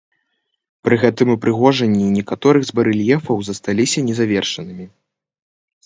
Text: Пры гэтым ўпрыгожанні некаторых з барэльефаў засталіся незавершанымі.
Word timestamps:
Пры 0.87 0.95
гэтым 1.03 1.27
ўпрыгожанні 1.35 2.07
некаторых 2.17 2.63
з 2.73 2.75
барэльефаў 2.83 3.35
засталіся 3.53 3.99
незавершанымі. 4.11 4.85